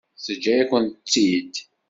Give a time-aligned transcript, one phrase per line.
[0.23, 1.53] Teǧǧa-yakent-tt-id.